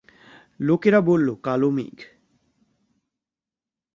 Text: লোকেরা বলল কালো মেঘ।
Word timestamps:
লোকেরা 0.59 0.99
বলল 1.01 1.27
কালো 1.43 1.69
মেঘ। 1.69 1.97